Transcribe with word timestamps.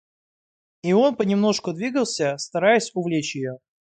И 0.81 0.93
он 0.93 1.15
понемножку 1.15 1.73
двигался, 1.73 2.35
стараясь 2.39 2.89
увлечь 2.95 3.35
ее. 3.35 3.59